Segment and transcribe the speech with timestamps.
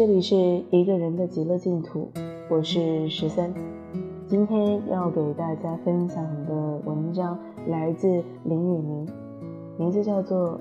[0.00, 0.34] 这里是
[0.70, 2.08] 一个人的极乐净土，
[2.48, 3.52] 我是十三。
[4.26, 8.08] 今天要给大家分享的文章来自
[8.44, 9.06] 林雨宁，
[9.76, 10.52] 名字叫做《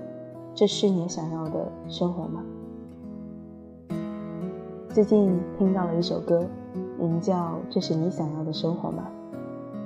[0.54, 2.44] 这是你想要的生活吗》。
[4.94, 6.46] 最近听到了一首歌，
[7.00, 7.34] 名叫
[7.70, 9.08] 《这是你想要的生活吗》，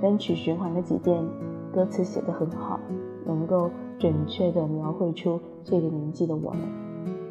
[0.02, 1.24] 单曲循环了几遍，
[1.72, 2.80] 歌词写得很好，
[3.24, 6.62] 能够准确地描绘出这个年纪的我们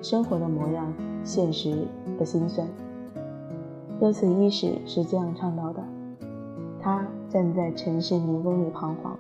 [0.02, 0.92] 生活的模样。
[1.24, 1.86] 现实
[2.18, 2.66] 的心酸。
[4.00, 5.80] 歌词伊始是这样唱到的：
[6.80, 9.16] 他站在城市迷宫里彷徨，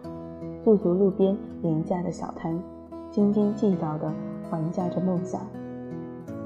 [0.64, 2.60] 驻足路边廉价的小摊，
[3.08, 4.12] 斤斤计较地
[4.50, 5.40] 还价着梦想，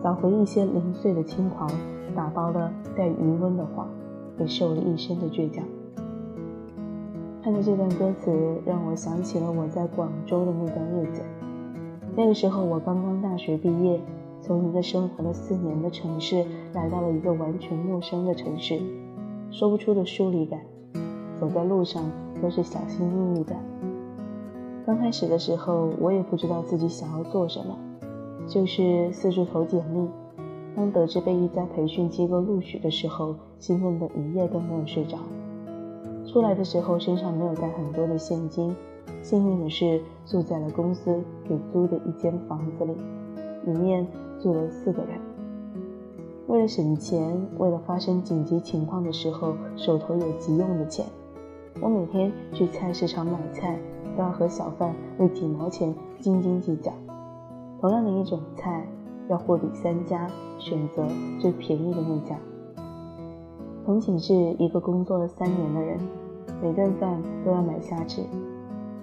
[0.05, 1.71] 找回一些零碎的轻狂，
[2.15, 3.89] 打包了带余温的谎，
[4.39, 5.65] 也受了一身的倔强。
[7.43, 11.23] 看着这段歌词，让我想起了我在广州的那段日子。
[12.15, 13.99] 那个时候，我刚刚大学毕业。
[14.41, 18.81] 从一个生活了四年的城市，来到了一个完全陌生的城市，
[19.51, 20.61] 说不出的疏离感，
[21.41, 22.05] 走在路上
[22.41, 23.57] 都是小心翼翼的。
[24.87, 27.77] 刚开始的时候，我也不知道自己想要做什么，
[28.47, 30.09] 就是四处投简历。
[30.77, 35.19] 当得知被一家培训机构录取的时候，兴奋的一夜都没有睡着。
[36.25, 38.77] 出来的时候身上没有带很多的现金，
[39.23, 42.93] 幸运的是住在了公司给租的一间房子里，
[43.65, 44.07] 里面。
[44.47, 45.19] 住了四个人，
[46.47, 51.05] 为了省钱，为了发生紧急情况的时候手头有急用的钱，
[51.81, 53.77] 我每天去菜市场买菜
[54.17, 56.93] 都要和小贩为几毛钱斤斤计较。
[57.81, 58.87] 同样的一种菜，
[59.29, 60.31] 要货比三家，
[60.61, 61.05] 选择
[61.41, 62.37] 最便宜的那家。
[63.85, 65.99] 同寝室一个工作了三年的人，
[66.63, 68.23] 每顿饭都要买虾吃，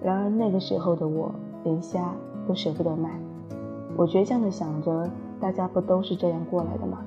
[0.02, 2.16] 然而那个时候的我连虾
[2.48, 3.20] 都舍不得买。
[3.96, 5.08] 我倔强地想着，
[5.44, 7.00] 大家不都是这样过来的吗？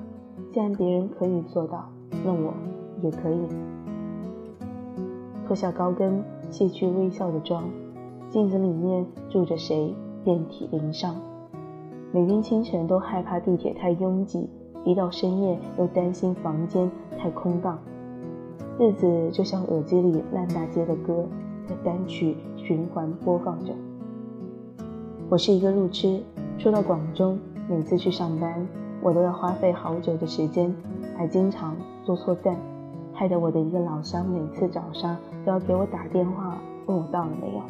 [0.53, 1.89] 既然别人可以做到，
[2.23, 2.53] 那我
[3.01, 3.39] 也可以。
[5.47, 7.63] 脱下高跟，卸去微笑的妆，
[8.29, 9.91] 镜子里面住着谁？
[10.23, 11.15] 遍体鳞伤。
[12.11, 14.47] 每天清晨都害怕地铁太拥挤，
[14.85, 17.79] 一到深夜又担心房间太空荡。
[18.77, 21.25] 日子就像耳机里烂大街的歌，
[21.65, 23.73] 在单曲循环播放着。
[25.27, 26.21] 我是一个路痴。
[26.59, 27.35] 初到广州，
[27.69, 28.65] 每次去上班，
[29.01, 30.73] 我都要花费好久的时间，
[31.17, 32.55] 还经常坐错站，
[33.13, 37.61] 害得我的一个老乡每次早上都要给我打电话问我到了没有，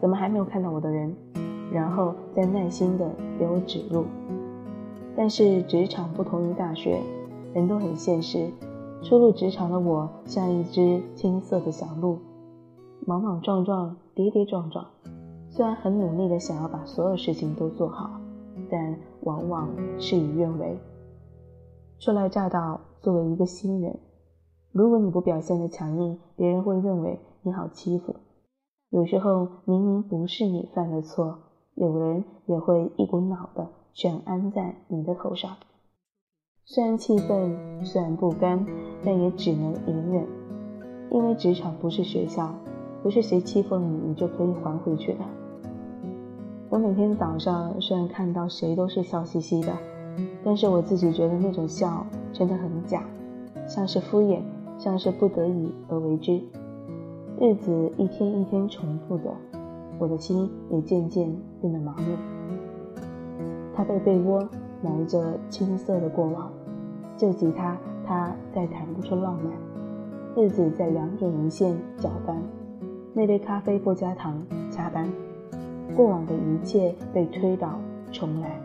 [0.00, 1.12] 怎么还没有看到我的人，
[1.72, 4.04] 然后再耐心的给我指路。
[5.16, 7.00] 但是职场不同于大学，
[7.52, 8.48] 人都很现实，
[9.02, 12.18] 初入职场的我像一只青涩的小鹿，
[13.06, 14.86] 莽莽撞撞，跌跌撞撞。
[15.48, 18.19] 虽然很努力的想要把所有事情都做好，
[18.70, 20.78] 但往往事与愿违。
[21.98, 23.98] 初来乍到，作为一个新人，
[24.72, 28.14] 如果你不表现的强硬，别人会认为你好欺负。
[28.90, 31.38] 有时候明明不是你犯的错，
[31.74, 35.56] 有人也会一股脑的全安在你的头上。
[36.64, 38.64] 虽然气愤，虽然不甘，
[39.04, 40.26] 但也只能隐忍，
[41.10, 42.54] 因为职场不是学校，
[43.02, 45.20] 不是谁欺负你，你就可以还回去的。
[46.70, 49.72] 我每天早上虽然看到谁都是笑嘻嘻的，
[50.44, 53.02] 但是我自己觉得那种笑真的很假，
[53.66, 54.38] 像是敷衍，
[54.78, 56.40] 像是不得已而为之。
[57.40, 59.34] 日子一天一天重复着，
[59.98, 61.28] 我的心也渐渐
[61.60, 62.16] 变得麻木。
[63.74, 64.48] 他被被窝
[64.80, 66.52] 埋着青涩的过往，
[67.16, 67.76] 旧吉他
[68.06, 69.52] 他再弹不出浪漫，
[70.36, 72.40] 日子在两点一线搅拌，
[73.12, 75.12] 那杯咖啡不加糖，加班。
[75.96, 77.78] 过往的一切被推倒
[78.12, 78.58] 重来，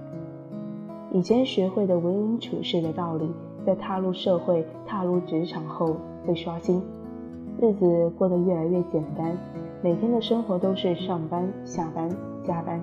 [1.12, 3.30] 以前学会的为人处事的道理，
[3.66, 6.82] 在踏入社会、踏入职场后被刷新，
[7.60, 9.38] 日子过得越来越简单，
[9.82, 12.10] 每天的生活都是上班、下班、
[12.44, 12.80] 加班，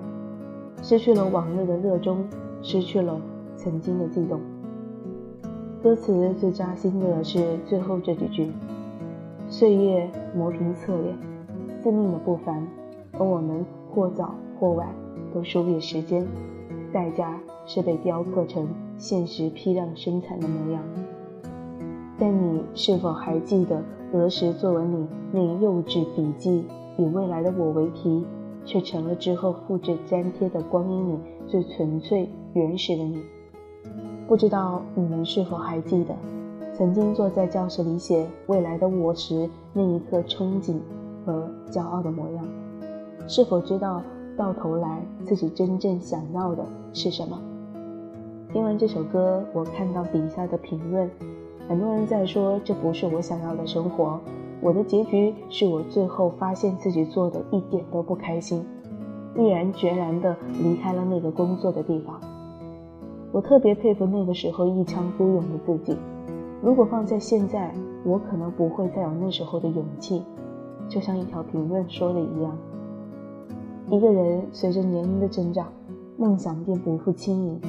[0.81, 2.23] 失去了往日的热衷，
[2.61, 3.19] 失去了
[3.55, 4.39] 曾经的悸动。
[5.81, 8.51] 歌词最扎心的是最后这几句：
[9.49, 11.15] 岁月磨平侧脸，
[11.81, 12.67] 自命的不凡，
[13.13, 13.65] 而我们。
[13.93, 14.87] 或早或晚
[15.33, 16.25] 都输给时间，
[16.91, 18.67] 代价是被雕刻成
[18.97, 20.81] 现实批量生产的模样。
[22.17, 26.65] 但你是否还记得儿时作文里那幼稚笔记，
[26.97, 28.25] 以未来的我为题，
[28.65, 33.21] 却成了之后复制粘贴的光阴里最纯粹原始的你？
[34.27, 36.15] 不知道你们是否还记得，
[36.73, 40.79] 曾经坐在教室里写未来的我时那一刻憧憬
[41.25, 42.45] 和骄傲的模样？
[43.27, 44.01] 是否知道
[44.37, 47.39] 到头来自己真正想要的是什么？
[48.51, 51.09] 听完这首歌，我看到底下的评论，
[51.67, 54.19] 很多人在说这不是我想要的生活。
[54.61, 58.65] 我的结局是我最后发现自己做的一点都不开心，
[59.35, 62.19] 毅然决然地离开了那个工作的地方。
[63.31, 65.97] 我特别佩服那个时候一腔孤勇的自己。
[66.61, 67.73] 如果放在现在，
[68.05, 70.23] 我可能不会再有那时候的勇气。
[70.87, 72.55] 就像一条评论说的一样，
[73.89, 75.67] 一个人随着年龄的增长，
[76.17, 77.59] 梦想便不复轻盈。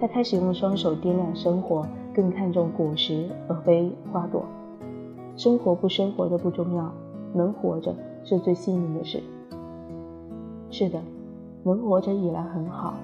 [0.00, 4.44] 他开始用双手掂量生活，更看重果实而非花朵。
[5.36, 6.92] 生活不生活的不重要，
[7.32, 9.22] 能活着是最幸运的事。
[10.70, 11.00] 是的，
[11.62, 12.94] 能活着已然很好。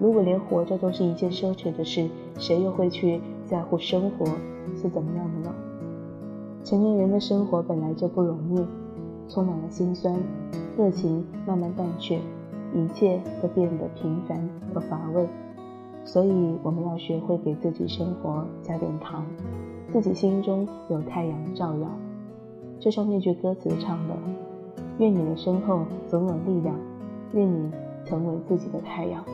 [0.00, 2.08] 如果连活着都是一件奢侈的事，
[2.38, 4.24] 谁又会去在乎生活
[4.76, 5.54] 是怎么样的呢？
[6.64, 8.66] 成年人的生活本来就不容易，
[9.28, 10.14] 充满了辛酸，
[10.78, 12.20] 热情慢慢淡去，
[12.72, 15.26] 一切都变得平凡和乏味。
[16.04, 19.26] 所以，我们要学会给自己生活加点糖，
[19.92, 21.90] 自己心中有太阳照耀。
[22.78, 24.14] 就像那句歌词唱的
[24.98, 26.76] ：“愿你的身后总有力量，
[27.32, 27.72] 愿你
[28.04, 29.24] 成为自己的太阳。”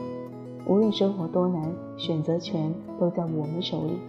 [0.65, 3.99] 无论生活多难，选择权都在我们手里，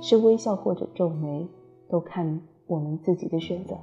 [0.00, 1.46] 是微笑或者皱眉，
[1.90, 3.76] 都看我们自己的选择。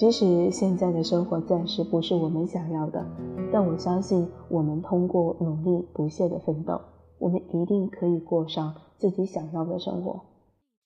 [0.00, 3.04] 即使现在的生活暂时不是我们想要的，
[3.52, 6.80] 但我相信，我们通过努力不懈的奋斗，
[7.18, 10.22] 我们一定可以过上自己想要的生活。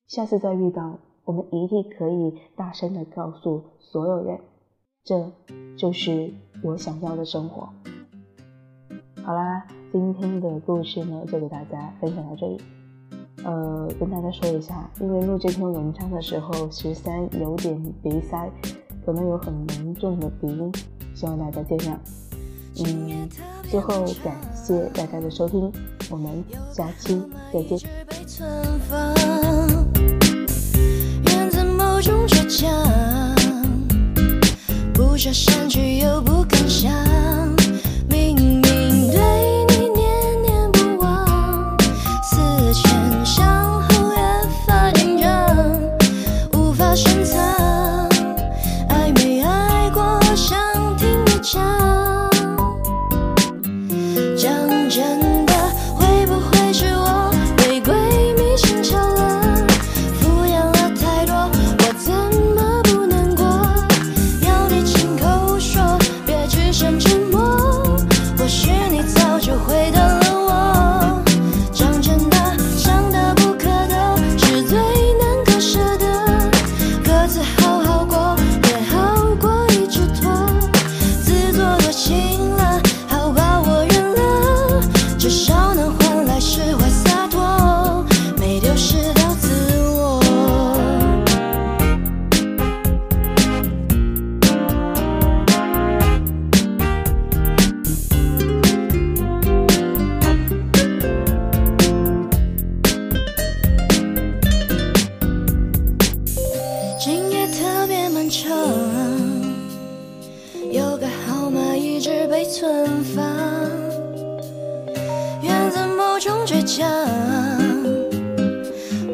[0.09, 4.41] 下次再遇到，我们一定可以大声的告诉所有人，
[5.05, 5.31] 这
[5.77, 6.35] 就是
[6.65, 7.69] 我想要的生活。
[9.23, 9.65] 好啦。
[9.93, 12.61] 今天的故事呢，就给大家分享到这里。
[13.45, 18.51] 呃，跟大家说一下，因为录这篇文章的时候，十三有点鼻塞，
[19.05, 20.73] 可能有很严重的鼻音，
[21.15, 21.97] 希望大家见谅。
[22.85, 23.29] 嗯，
[23.71, 25.71] 最后感谢大家的收听，
[26.11, 26.43] 我们
[26.73, 27.23] 下期
[27.53, 27.79] 再见。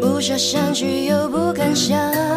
[0.00, 1.96] 不舍删去又不敢想。
[1.98, 2.29] 不舍相聚，又不敢想。